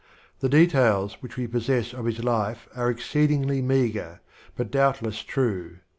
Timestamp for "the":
0.39-0.49